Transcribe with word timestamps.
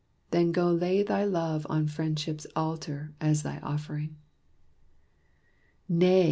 Then 0.31 0.51
go 0.51 0.71
lay 0.71 1.03
thy 1.03 1.25
love 1.25 1.67
On 1.69 1.85
Friendship's 1.85 2.47
altar, 2.55 3.13
as 3.21 3.43
thy 3.43 3.59
offering." 3.59 4.15
"Nay!" 5.87 6.19